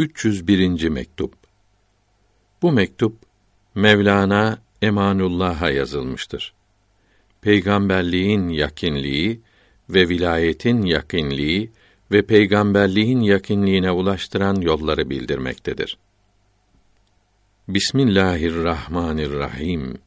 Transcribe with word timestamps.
301. 0.00 0.88
mektup. 0.88 1.34
Bu 2.62 2.72
mektup 2.72 3.16
Mevlana 3.74 4.58
Emanullah'a 4.82 5.70
yazılmıştır. 5.70 6.54
Peygamberliğin 7.40 8.48
yakinliği 8.48 9.40
ve 9.90 10.08
vilayetin 10.08 10.82
yakinliği 10.82 11.70
ve 12.12 12.26
peygamberliğin 12.26 13.20
yakinliğine 13.20 13.90
ulaştıran 13.90 14.60
yolları 14.60 15.10
bildirmektedir. 15.10 15.98
Bismillahirrahmanirrahim. 17.68 19.98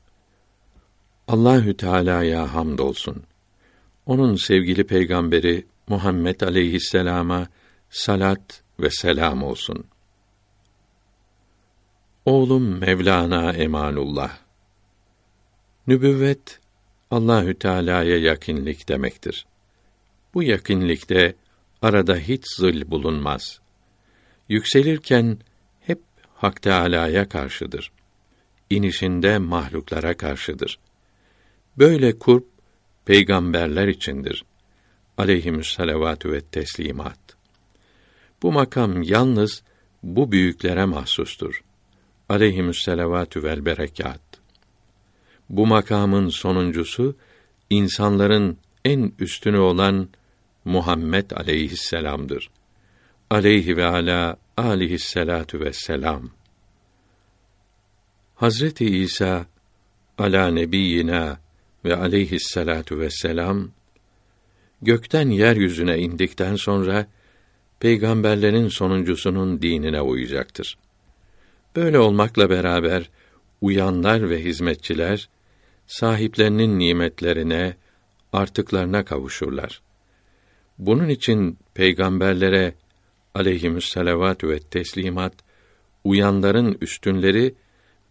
Allahü 1.27 1.77
Teala'ya 1.77 2.53
hamdolsun. 2.53 3.23
Onun 4.05 4.35
sevgili 4.35 4.83
peygamberi 4.83 5.65
Muhammed 5.87 6.41
aleyhisselama 6.41 7.47
salat 7.89 8.62
ve 8.83 8.89
selam 8.89 9.43
olsun. 9.43 9.85
Oğlum 12.25 12.79
Mevlana 12.79 13.53
Emanullah. 13.53 14.37
Nübüvvet 15.87 16.59
Allahü 17.11 17.59
Teala'ya 17.59 18.17
yakınlık 18.17 18.89
demektir. 18.89 19.45
Bu 20.33 20.43
yakınlıkta 20.43 21.33
arada 21.81 22.15
hiç 22.15 22.43
zıl 22.57 22.91
bulunmaz. 22.91 23.59
Yükselirken 24.49 25.37
hep 25.81 25.99
Hak 26.35 26.61
Teâlâ'ya 26.61 27.29
karşıdır. 27.29 27.91
İnişinde 28.69 29.37
mahluklara 29.37 30.17
karşıdır. 30.17 30.79
Böyle 31.77 32.19
kurp 32.19 32.47
peygamberler 33.05 33.87
içindir. 33.87 34.45
Aleyhimüsselavatü 35.17 36.31
ve 36.31 36.41
teslimat. 36.41 37.22
Bu 38.43 38.51
makam 38.51 39.03
yalnız 39.03 39.63
bu 40.03 40.31
büyüklere 40.31 40.85
mahsustur. 40.85 41.63
Aleyhimüsselavatü 42.29 43.43
vel 43.43 43.65
berekat. 43.65 44.21
Bu 45.49 45.67
makamın 45.67 46.29
sonuncusu 46.29 47.15
insanların 47.69 48.57
en 48.85 49.11
üstünü 49.19 49.57
olan 49.57 50.09
Muhammed 50.65 51.31
aleyhisselam'dır. 51.31 52.49
Aleyhi 53.29 53.77
ve 53.77 53.85
ala 53.85 54.37
aleyhisselatu 54.57 55.59
vesselam. 55.59 56.29
Hazreti 58.35 58.85
İsa 58.85 59.45
ala 60.17 60.47
nebiyina 60.47 61.39
ve 61.85 61.95
aleyhisselatu 61.95 62.99
vesselam 62.99 63.69
gökten 64.81 65.29
yeryüzüne 65.29 65.97
indikten 65.97 66.55
sonra 66.55 67.07
peygamberlerin 67.83 68.67
sonuncusunun 68.67 69.61
dinine 69.61 70.01
uyacaktır. 70.01 70.77
Böyle 71.75 71.99
olmakla 71.99 72.49
beraber 72.49 73.09
uyanlar 73.61 74.29
ve 74.29 74.43
hizmetçiler 74.43 75.29
sahiplerinin 75.87 76.79
nimetlerine, 76.79 77.75
artıklarına 78.33 79.05
kavuşurlar. 79.05 79.81
Bunun 80.77 81.09
için 81.09 81.57
peygamberlere 81.73 82.73
aleyhimüsselavatü 83.35 84.49
ve 84.49 84.59
teslimat 84.59 85.33
uyanların 86.03 86.77
üstünleri 86.81 87.55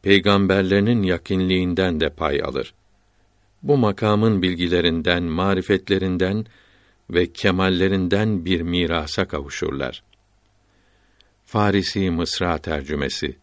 peygamberlerinin 0.03 1.03
yakinliğinden 1.03 2.01
de 2.01 2.11
pay 2.11 2.42
alır. 2.42 2.75
Bu 3.62 3.77
makamın 3.77 4.42
bilgilerinden, 4.42 5.23
marifetlerinden 5.23 6.47
ve 7.12 7.32
kemallerinden 7.32 8.44
bir 8.44 8.60
mirasa 8.60 9.24
kavuşurlar. 9.28 10.02
Farisi 11.44 12.10
Mısra 12.10 12.58
tercümesi 12.58 13.36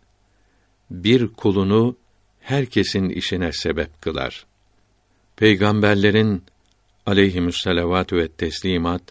bir 0.91 1.27
kulunu 1.27 1.95
herkesin 2.39 3.09
işine 3.09 3.51
sebep 3.51 4.01
kılar. 4.01 4.45
Peygamberlerin 5.35 6.43
aleyhimüsselavatü 7.05 8.17
ve 8.17 8.27
teslimat 8.27 9.01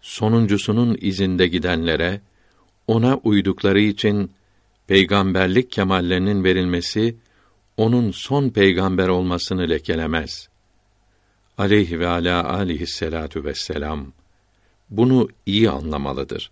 sonuncusunun 0.00 0.98
izinde 1.00 1.46
gidenlere 1.46 2.20
ona 2.86 3.16
uydukları 3.16 3.80
için 3.80 4.30
peygamberlik 4.86 5.70
kemallerinin 5.70 6.44
verilmesi 6.44 7.16
onun 7.76 8.10
son 8.10 8.50
peygamber 8.50 9.08
olmasını 9.08 9.68
lekelemez. 9.68 10.48
Aleyhi 11.58 12.00
ve 12.00 12.06
ala 12.06 12.54
aleyhisselatu 12.54 13.44
vesselam 13.44 14.12
bunu 14.90 15.28
iyi 15.46 15.70
anlamalıdır. 15.70 16.50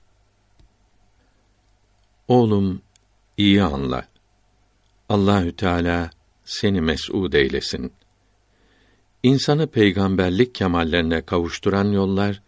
Oğlum 2.28 2.82
iyi 3.36 3.62
anla. 3.62 4.08
Allahü 5.08 5.56
Teala 5.56 6.10
seni 6.44 6.80
mes'ud 6.80 7.32
eylesin. 7.32 7.92
İnsanı 9.22 9.66
peygamberlik 9.66 10.54
kemallerine 10.54 11.22
kavuşturan 11.22 11.92
yollar 11.92 12.42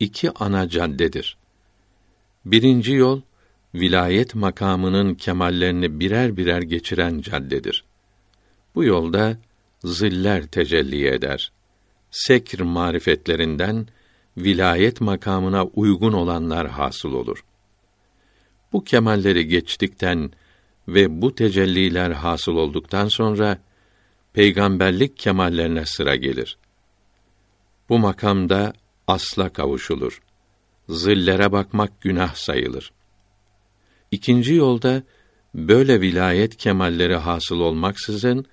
iki 0.00 0.30
ana 0.30 0.68
caddedir. 0.68 1.36
Birinci 2.44 2.92
yol 2.92 3.20
vilayet 3.74 4.34
makamının 4.34 5.14
kemallerini 5.14 6.00
birer 6.00 6.36
birer 6.36 6.62
geçiren 6.62 7.20
caddedir. 7.20 7.84
Bu 8.74 8.84
yolda 8.84 9.36
ziller 9.84 10.46
tecelli 10.46 11.06
eder. 11.08 11.52
Sekr 12.10 12.60
marifetlerinden 12.60 13.86
vilayet 14.36 15.00
makamına 15.00 15.64
uygun 15.64 16.12
olanlar 16.12 16.68
hasıl 16.68 17.12
olur. 17.12 17.44
Bu 18.72 18.84
kemalleri 18.84 19.48
geçtikten 19.48 20.32
ve 20.88 21.22
bu 21.22 21.34
tecelliler 21.34 22.10
hasıl 22.10 22.56
olduktan 22.56 23.08
sonra 23.08 23.58
peygamberlik 24.32 25.16
kemallerine 25.16 25.86
sıra 25.86 26.16
gelir. 26.16 26.58
Bu 27.88 27.98
makamda 27.98 28.72
asla 29.06 29.52
kavuşulur. 29.52 30.22
Zillere 30.88 31.52
bakmak 31.52 32.00
günah 32.00 32.34
sayılır. 32.34 32.92
İkinci 34.10 34.54
yolda 34.54 35.02
böyle 35.54 36.00
vilayet 36.00 36.56
kemalleri 36.56 37.16
hasıl 37.16 37.60
olmaksızın 37.60 38.46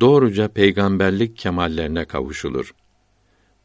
doğruca 0.00 0.48
peygamberlik 0.48 1.36
kemallerine 1.36 2.04
kavuşulur. 2.04 2.74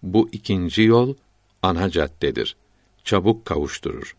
Bu 0.03 0.29
ikinci 0.31 0.81
yol 0.81 1.15
ana 1.61 1.89
caddedir. 1.89 2.55
Çabuk 3.03 3.45
kavuşturur. 3.45 4.15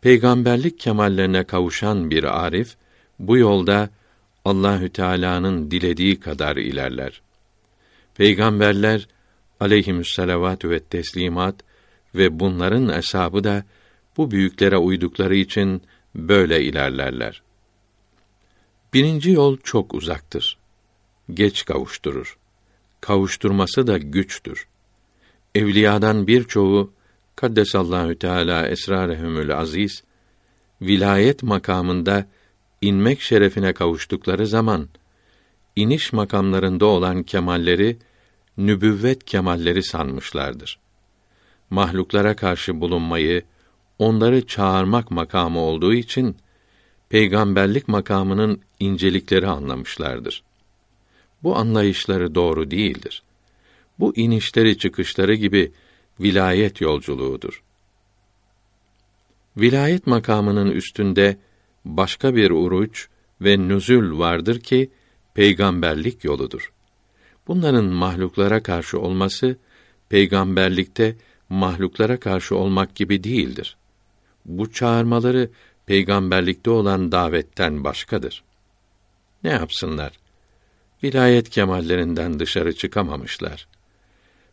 Peygamberlik 0.00 0.80
kemallerine 0.80 1.44
kavuşan 1.44 2.10
bir 2.10 2.44
arif 2.44 2.76
bu 3.18 3.36
yolda 3.36 3.90
Allahü 4.44 4.88
Teala'nın 4.88 5.70
dilediği 5.70 6.20
kadar 6.20 6.56
ilerler. 6.56 7.22
Peygamberler 8.14 9.08
aleyhimüsselavatü 9.60 10.70
ve 10.70 10.80
teslimat 10.80 11.54
ve 12.14 12.40
bunların 12.40 12.88
eshabı 12.88 13.44
da 13.44 13.64
bu 14.16 14.30
büyüklere 14.30 14.76
uydukları 14.76 15.36
için 15.36 15.82
böyle 16.14 16.62
ilerlerler. 16.62 17.42
Birinci 18.94 19.30
yol 19.30 19.56
çok 19.64 19.94
uzaktır. 19.94 20.58
Geç 21.34 21.64
kavuşturur. 21.64 22.38
Kavuşturması 23.00 23.86
da 23.86 23.98
güçtür. 23.98 24.66
Evliyadan 25.54 26.26
birçoğu 26.26 26.92
Kaddesallahu 27.36 28.14
Teala 28.14 28.66
esrarehumül 28.68 29.58
aziz 29.58 30.02
vilayet 30.82 31.42
makamında 31.42 32.26
inmek 32.80 33.20
şerefine 33.20 33.72
kavuştukları 33.72 34.46
zaman 34.46 34.88
iniş 35.76 36.12
makamlarında 36.12 36.86
olan 36.86 37.22
kemalleri 37.22 37.98
nübüvvet 38.56 39.24
kemalleri 39.24 39.82
sanmışlardır. 39.82 40.78
Mahluklara 41.70 42.36
karşı 42.36 42.80
bulunmayı, 42.80 43.42
onları 43.98 44.46
çağırmak 44.46 45.10
makamı 45.10 45.60
olduğu 45.60 45.94
için 45.94 46.36
peygamberlik 47.08 47.88
makamının 47.88 48.60
incelikleri 48.80 49.46
anlamışlardır. 49.46 50.42
Bu 51.42 51.56
anlayışları 51.56 52.34
doğru 52.34 52.70
değildir. 52.70 53.22
Bu 54.00 54.16
inişleri 54.16 54.78
çıkışları 54.78 55.34
gibi 55.34 55.72
vilayet 56.20 56.80
yolculuğudur. 56.80 57.62
Vilayet 59.56 60.06
makamının 60.06 60.70
üstünde 60.70 61.36
başka 61.84 62.34
bir 62.34 62.50
uruç 62.50 63.08
ve 63.40 63.68
nüzül 63.68 64.18
vardır 64.18 64.60
ki 64.60 64.90
peygamberlik 65.34 66.24
yoludur. 66.24 66.72
Bunların 67.46 67.84
mahluklara 67.84 68.62
karşı 68.62 69.00
olması 69.00 69.56
peygamberlikte 70.08 71.16
mahluklara 71.48 72.20
karşı 72.20 72.56
olmak 72.56 72.94
gibi 72.94 73.24
değildir. 73.24 73.76
Bu 74.44 74.72
çağırmaları 74.72 75.50
peygamberlikte 75.86 76.70
olan 76.70 77.12
davetten 77.12 77.84
başkadır. 77.84 78.42
Ne 79.44 79.50
yapsınlar? 79.50 80.12
Vilayet 81.04 81.50
kemallerinden 81.50 82.40
dışarı 82.40 82.74
çıkamamışlar. 82.74 83.68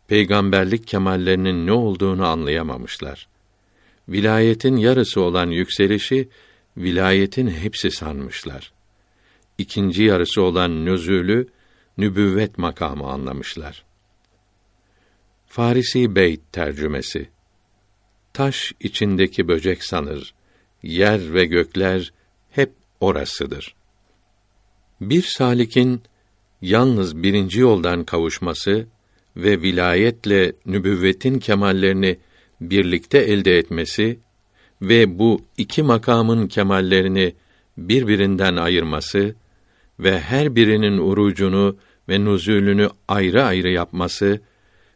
Peygamberlik 0.08 0.86
kemallerinin 0.86 1.66
ne 1.66 1.72
olduğunu 1.72 2.26
anlayamamışlar. 2.26 3.28
Vilayetin 4.08 4.76
yarısı 4.76 5.20
olan 5.20 5.50
yükselişi 5.50 6.28
vilayetin 6.76 7.48
hepsi 7.48 7.90
sanmışlar. 7.90 8.72
İkinci 9.58 10.02
yarısı 10.02 10.42
olan 10.42 10.84
nüzülü 10.84 11.48
nübüvvet 11.98 12.58
makamı 12.58 13.06
anlamışlar. 13.06 13.84
Farisi 15.46 16.14
Beyt 16.14 16.52
tercümesi 16.52 17.28
Taş 18.32 18.72
içindeki 18.80 19.48
böcek 19.48 19.84
sanır, 19.84 20.34
yer 20.82 21.34
ve 21.34 21.44
gökler 21.44 22.12
hep 22.50 22.72
orasıdır. 23.00 23.74
Bir 25.00 25.22
salikin 25.22 26.02
yalnız 26.62 27.22
birinci 27.22 27.60
yoldan 27.60 28.04
kavuşması 28.04 28.86
ve 29.38 29.62
vilayetle 29.62 30.52
nübüvvetin 30.66 31.38
kemallerini 31.38 32.18
birlikte 32.60 33.18
elde 33.18 33.58
etmesi 33.58 34.18
ve 34.82 35.18
bu 35.18 35.42
iki 35.56 35.82
makamın 35.82 36.46
kemallerini 36.46 37.34
birbirinden 37.78 38.56
ayırması 38.56 39.34
ve 40.00 40.20
her 40.20 40.54
birinin 40.54 40.98
urucunu 40.98 41.76
ve 42.08 42.24
nuzulünü 42.24 42.88
ayrı 43.08 43.44
ayrı 43.44 43.70
yapması 43.70 44.40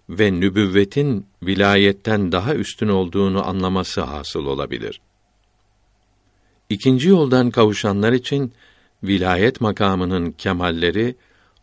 ve 0.09 0.41
nübüvvetin 0.41 1.27
vilayetten 1.43 2.33
daha 2.33 2.55
üstün 2.55 2.88
olduğunu 2.88 3.49
anlaması 3.49 4.00
hasıl 4.00 4.47
olabilir. 4.47 5.00
İkinci 6.69 7.09
yoldan 7.09 7.50
kavuşanlar 7.50 8.12
için 8.12 8.53
vilayet 9.05 9.61
makamının 9.61 10.33
kemalleri 10.33 11.15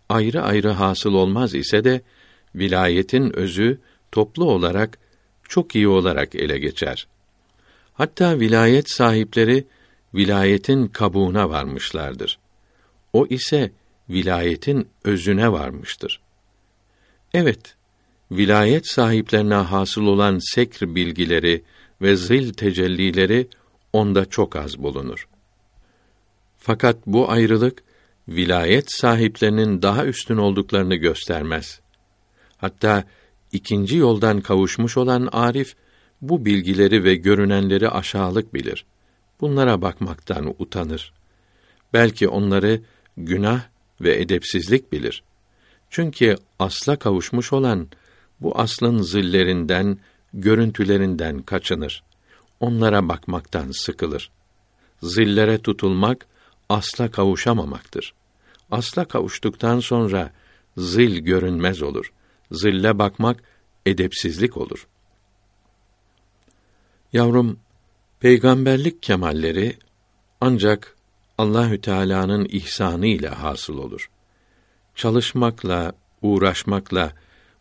ayrı 0.09 0.41
ayrı 0.41 0.69
hasıl 0.69 1.13
olmaz 1.13 1.55
ise 1.55 1.83
de 1.83 2.01
vilayetin 2.55 3.35
özü 3.35 3.79
toplu 4.11 4.51
olarak 4.51 4.97
çok 5.49 5.75
iyi 5.75 5.87
olarak 5.87 6.35
ele 6.35 6.59
geçer. 6.59 7.07
Hatta 7.93 8.39
vilayet 8.39 8.89
sahipleri 8.89 9.65
vilayetin 10.13 10.87
kabuğuna 10.87 11.49
varmışlardır. 11.49 12.39
O 13.13 13.27
ise 13.27 13.71
vilayetin 14.09 14.87
özüne 15.03 15.51
varmıştır. 15.51 16.21
Evet, 17.33 17.75
vilayet 18.31 18.87
sahiplerine 18.87 19.53
hasıl 19.53 20.05
olan 20.05 20.39
sekr 20.53 20.95
bilgileri 20.95 21.63
ve 22.01 22.15
zil 22.15 22.53
tecellileri 22.53 23.47
onda 23.93 24.25
çok 24.25 24.55
az 24.55 24.77
bulunur. 24.77 25.27
Fakat 26.57 26.97
bu 27.05 27.31
ayrılık 27.31 27.83
vilayet 28.27 28.91
sahiplerinin 28.91 29.81
daha 29.81 30.05
üstün 30.05 30.37
olduklarını 30.37 30.95
göstermez. 30.95 31.79
Hatta 32.61 33.03
ikinci 33.51 33.97
yoldan 33.97 34.41
kavuşmuş 34.41 34.97
olan 34.97 35.29
arif 35.31 35.75
bu 36.21 36.45
bilgileri 36.45 37.03
ve 37.03 37.15
görünenleri 37.15 37.89
aşağılık 37.89 38.53
bilir. 38.53 38.85
Bunlara 39.41 39.81
bakmaktan 39.81 40.55
utanır. 40.59 41.13
Belki 41.93 42.27
onları 42.27 42.81
günah 43.17 43.61
ve 44.01 44.21
edepsizlik 44.21 44.91
bilir. 44.91 45.23
Çünkü 45.89 46.35
asla 46.59 46.95
kavuşmuş 46.95 47.53
olan 47.53 47.87
bu 48.39 48.59
aslın 48.59 49.01
zillerinden, 49.01 49.97
görüntülerinden 50.33 51.41
kaçınır. 51.41 52.03
Onlara 52.59 53.09
bakmaktan 53.09 53.71
sıkılır. 53.71 54.31
Zillere 55.03 55.61
tutulmak 55.61 56.25
asla 56.69 57.11
kavuşamamaktır. 57.11 58.13
Asla 58.71 59.05
kavuştuktan 59.05 59.79
sonra 59.79 60.31
zil 60.77 61.19
görünmez 61.19 61.81
olur. 61.81 62.11
Zille 62.51 62.99
bakmak 62.99 63.43
edepsizlik 63.85 64.57
olur. 64.57 64.87
Yavrum, 67.13 67.59
peygamberlik 68.19 69.03
kemalleri 69.03 69.77
ancak 70.41 70.95
Allahü 71.37 71.81
Teala'nın 71.81 72.47
ihsanı 72.49 73.07
ile 73.07 73.27
hasıl 73.27 73.77
olur. 73.77 74.09
Çalışmakla, 74.95 75.93
uğraşmakla 76.21 77.13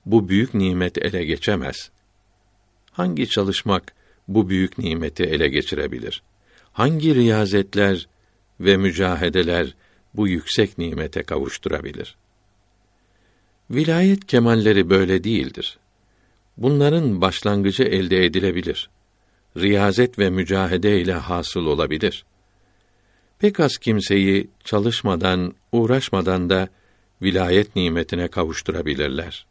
bu 0.06 0.29
büyük 0.29 0.55
nimet 0.55 0.99
ele 0.99 1.25
geçemez. 1.25 1.90
Hangi 2.93 3.29
çalışmak 3.29 3.93
bu 4.29 4.49
büyük 4.49 4.79
nimeti 4.79 5.23
ele 5.25 5.49
geçirebilir? 5.49 6.23
Hangi 6.73 7.14
riyazetler 7.14 8.08
ve 8.61 8.76
mücahedeler 8.76 9.75
bu 10.14 10.29
yüksek 10.29 10.79
nimete 10.79 11.23
kavuşturabilir? 11.23 12.17
Vilayet 13.70 14.26
kemalleri 14.26 14.91
böyle 14.91 15.25
değildir. 15.25 15.79
Bunların 16.56 17.20
başlangıcı 17.20 17.82
elde 17.82 18.25
edilebilir. 18.25 18.91
Riyazet 19.56 20.19
ve 20.19 20.31
mücahede 20.31 21.00
ile 21.00 21.12
hasıl 21.12 21.67
olabilir. 21.67 22.25
Pek 23.38 23.61
az 23.61 23.79
kimseyi 23.79 24.50
çalışmadan, 24.65 25.55
uğraşmadan 25.73 26.50
da 26.50 26.69
vilayet 27.23 27.76
nimetine 27.76 28.29
kavuşturabilirler. 28.29 29.47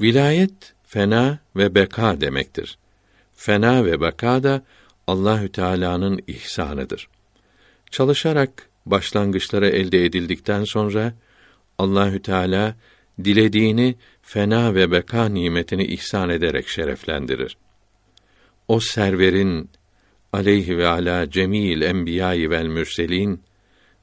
Vilayet 0.00 0.74
fena 0.84 1.38
ve 1.56 1.74
beka 1.74 2.20
demektir. 2.20 2.78
Fena 3.34 3.84
ve 3.84 4.00
beka 4.00 4.42
da 4.42 4.62
Allahü 5.06 5.52
Teala'nın 5.52 6.22
ihsanıdır. 6.26 7.08
Çalışarak 7.90 8.68
başlangıçları 8.86 9.68
elde 9.68 10.04
edildikten 10.04 10.64
sonra 10.64 11.14
Allahü 11.82 12.22
Teala 12.22 12.76
dilediğini 13.24 13.94
fena 14.22 14.74
ve 14.74 14.90
beka 14.90 15.28
nimetini 15.28 15.84
ihsan 15.84 16.28
ederek 16.30 16.68
şereflendirir. 16.68 17.56
O 18.68 18.80
serverin 18.80 19.70
aleyhi 20.32 20.78
ve 20.78 20.86
ala 20.86 21.30
cemil 21.30 21.82
enbiya'i 21.82 22.50
vel 22.50 22.66
mürselin 22.66 23.40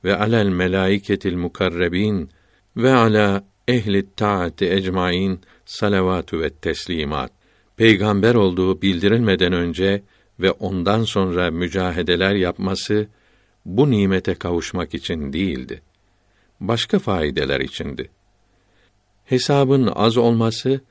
ve 0.03 0.15
alel 0.15 0.47
melaiketil 0.47 1.35
mukarrebin 1.35 2.29
ve 2.77 2.93
ala 2.93 3.43
ehli 3.67 4.15
taati 4.15 4.71
ecmain 4.71 5.39
salavatu 5.65 6.41
ve 6.41 6.49
teslimat. 6.49 7.31
Peygamber 7.77 8.35
olduğu 8.35 8.81
bildirilmeden 8.81 9.53
önce 9.53 10.01
ve 10.39 10.51
ondan 10.51 11.03
sonra 11.03 11.51
mücahedeler 11.51 12.35
yapması 12.35 13.07
bu 13.65 13.91
nimete 13.91 14.35
kavuşmak 14.35 14.93
için 14.93 15.33
değildi. 15.33 15.81
Başka 16.59 16.99
faydeler 16.99 17.59
içindi. 17.59 18.09
Hesabın 19.25 19.87
az 19.95 20.17
olması, 20.17 20.81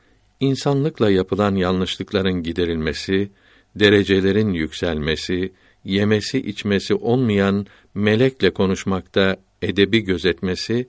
insanlıkla 0.40 1.10
yapılan 1.10 1.54
yanlışlıkların 1.54 2.42
giderilmesi, 2.42 3.30
derecelerin 3.74 4.52
yükselmesi, 4.52 5.52
yemesi 5.84 6.38
içmesi 6.38 6.94
olmayan 6.94 7.66
melekle 7.94 8.50
konuşmakta 8.50 9.37
edebi 9.62 10.00
gözetmesi, 10.00 10.88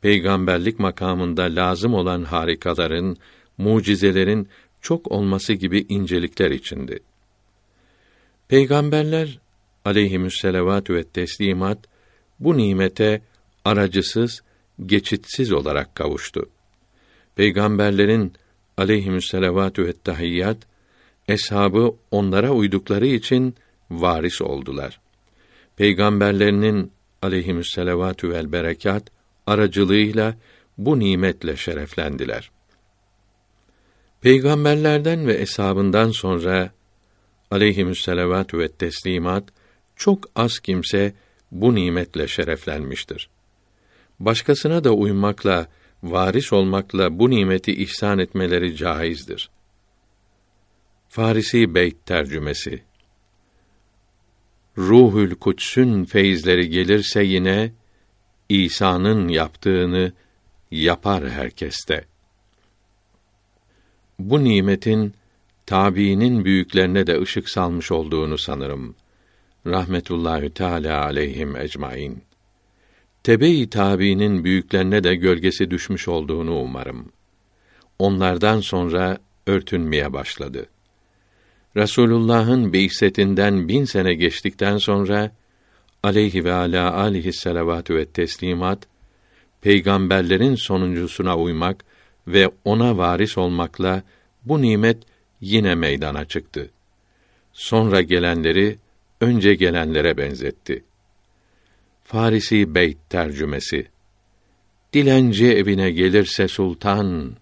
peygamberlik 0.00 0.78
makamında 0.78 1.42
lazım 1.42 1.94
olan 1.94 2.24
harikaların, 2.24 3.16
mucizelerin 3.58 4.48
çok 4.80 5.12
olması 5.12 5.52
gibi 5.52 5.86
incelikler 5.88 6.50
içindi. 6.50 7.00
Peygamberler 8.48 9.38
aleyhimüsselavatü 9.84 10.94
ve 10.94 11.04
teslimat 11.04 11.78
bu 12.40 12.56
nimete 12.56 13.22
aracısız, 13.64 14.42
geçitsiz 14.86 15.52
olarak 15.52 15.94
kavuştu. 15.94 16.48
Peygamberlerin 17.36 18.32
aleyhimüsselavatü 18.76 19.86
ve 19.86 19.92
tahiyyat 20.04 20.56
eshabı 21.28 21.94
onlara 22.10 22.50
uydukları 22.50 23.06
için 23.06 23.54
varis 23.90 24.42
oldular. 24.42 25.00
Peygamberlerinin 25.76 26.92
aleyhimüsselavatü 27.22 28.30
vel 28.30 28.52
berekat 28.52 29.02
aracılığıyla 29.46 30.36
bu 30.78 30.98
nimetle 30.98 31.56
şereflendiler. 31.56 32.50
Peygamberlerden 34.20 35.26
ve 35.26 35.34
eshabından 35.34 36.10
sonra 36.10 36.70
aleyhimüsselavatü 37.50 38.58
ve 38.58 38.68
teslimat 38.68 39.44
çok 39.96 40.28
az 40.36 40.58
kimse 40.58 41.12
bu 41.50 41.74
nimetle 41.74 42.28
şereflenmiştir. 42.28 43.28
Başkasına 44.20 44.84
da 44.84 44.92
uymakla, 44.92 45.66
varis 46.02 46.52
olmakla 46.52 47.18
bu 47.18 47.30
nimeti 47.30 47.72
ihsan 47.72 48.18
etmeleri 48.18 48.76
caizdir. 48.76 49.50
Farisi 51.08 51.74
Beyt 51.74 52.06
tercümesi 52.06 52.82
Ruhül 54.78 55.34
Kuds'ün 55.34 56.04
feyizleri 56.04 56.68
gelirse 56.68 57.22
yine 57.22 57.72
İsa'nın 58.48 59.28
yaptığını 59.28 60.12
yapar 60.70 61.30
herkeste. 61.30 62.04
Bu 64.18 64.44
nimetin 64.44 65.14
tabiinin 65.66 66.44
büyüklerine 66.44 67.06
de 67.06 67.20
ışık 67.20 67.50
salmış 67.50 67.92
olduğunu 67.92 68.38
sanırım. 68.38 68.94
Rahmetullahi 69.66 70.50
Teala 70.50 71.04
aleyhim 71.04 71.56
ecmaîn. 71.56 72.22
Tebe-i 73.22 73.70
tabiinin 73.70 74.44
büyüklerine 74.44 75.04
de 75.04 75.14
gölgesi 75.14 75.70
düşmüş 75.70 76.08
olduğunu 76.08 76.60
umarım. 76.60 77.12
Onlardan 77.98 78.60
sonra 78.60 79.18
örtünmeye 79.46 80.12
başladı. 80.12 80.66
Resulullah'ın 81.76 82.72
beysetinden 82.72 83.68
bin 83.68 83.84
sene 83.84 84.14
geçtikten 84.14 84.78
sonra 84.78 85.30
aleyhi 86.02 86.44
ve 86.44 86.52
ala 86.52 86.94
alihi 86.94 87.32
selavatü 87.32 87.94
ve 87.94 88.06
teslimat 88.06 88.86
peygamberlerin 89.60 90.54
sonuncusuna 90.54 91.38
uymak 91.38 91.84
ve 92.26 92.50
ona 92.64 92.96
varis 92.96 93.38
olmakla 93.38 94.02
bu 94.44 94.62
nimet 94.62 95.02
yine 95.40 95.74
meydana 95.74 96.24
çıktı. 96.24 96.70
Sonra 97.52 98.00
gelenleri 98.00 98.78
önce 99.20 99.54
gelenlere 99.54 100.16
benzetti. 100.16 100.84
Farisi 102.12 102.74
Beyt 102.74 102.98
tercümesi 103.10 103.86
Dilenci 104.92 105.46
evine 105.46 105.90
gelirse 105.90 106.48
sultan, 106.48 107.32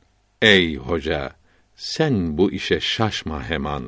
ey 0.42 0.76
hoca, 0.76 1.32
sen 1.76 2.38
bu 2.38 2.52
işe 2.52 2.80
şaşma 2.80 3.44
hemen. 3.44 3.84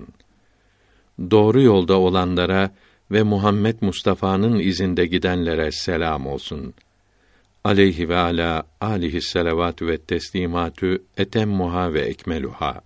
Doğru 1.30 1.62
yolda 1.62 1.98
olanlara 1.98 2.70
ve 3.10 3.22
Muhammed 3.22 3.76
Mustafa'nın 3.80 4.58
izinde 4.58 5.06
gidenlere 5.06 5.72
selam 5.72 6.26
olsun. 6.26 6.74
Aleyhi 7.64 8.08
ve 8.08 8.16
ala 8.16 8.62
alihi 8.80 9.22
selavatü 9.22 9.86
ve 9.86 9.98
teslimatü 9.98 11.02
etemmuha 11.16 11.94
ve 11.94 12.00
ekmeluha. 12.00 12.80